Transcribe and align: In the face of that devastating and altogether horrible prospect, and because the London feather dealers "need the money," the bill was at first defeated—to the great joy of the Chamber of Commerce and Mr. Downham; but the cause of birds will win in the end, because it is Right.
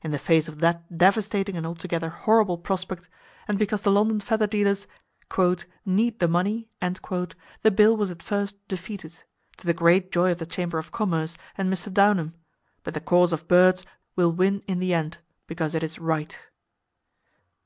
In 0.00 0.12
the 0.12 0.18
face 0.18 0.48
of 0.48 0.60
that 0.60 0.96
devastating 0.96 1.54
and 1.54 1.66
altogether 1.66 2.08
horrible 2.08 2.56
prospect, 2.56 3.10
and 3.46 3.58
because 3.58 3.82
the 3.82 3.92
London 3.92 4.18
feather 4.18 4.46
dealers 4.46 4.86
"need 5.84 6.20
the 6.20 6.26
money," 6.26 6.70
the 6.80 7.70
bill 7.70 7.94
was 7.94 8.10
at 8.10 8.22
first 8.22 8.56
defeated—to 8.66 9.66
the 9.66 9.74
great 9.74 10.10
joy 10.10 10.32
of 10.32 10.38
the 10.38 10.46
Chamber 10.46 10.78
of 10.78 10.90
Commerce 10.90 11.36
and 11.58 11.70
Mr. 11.70 11.92
Downham; 11.92 12.32
but 12.82 12.94
the 12.94 13.00
cause 13.02 13.30
of 13.30 13.46
birds 13.46 13.84
will 14.16 14.32
win 14.32 14.62
in 14.66 14.78
the 14.78 14.94
end, 14.94 15.18
because 15.46 15.74
it 15.74 15.82
is 15.82 15.98
Right. 15.98 16.34